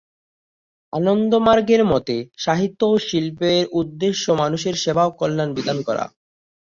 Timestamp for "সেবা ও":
4.75-5.15